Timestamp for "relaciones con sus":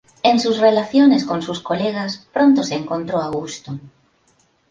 0.57-1.59